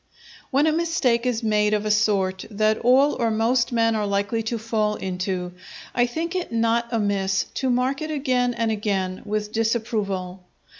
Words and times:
_"When 0.49 0.65
a 0.65 0.71
mistake 0.71 1.27
is 1.27 1.43
made 1.43 1.75
of 1.75 1.85
a 1.85 1.91
sort 1.91 2.45
that 2.49 2.79
all 2.79 3.13
or 3.21 3.29
most 3.29 3.71
men 3.71 3.95
are 3.95 4.07
likely 4.07 4.41
to 4.41 4.57
fall 4.57 4.95
into, 4.95 5.51
I 5.93 6.07
think 6.07 6.33
it 6.35 6.51
not 6.51 6.87
amiss 6.91 7.45
to 7.53 7.69
mark 7.69 8.01
it 8.01 8.09
again 8.09 8.55
and 8.55 8.71
again 8.71 9.21
with 9.25 9.51
disapproval. 9.51 10.41